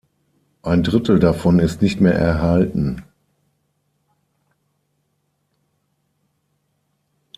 [0.63, 3.03] Ein Drittel davon ist nicht mehr erhalten.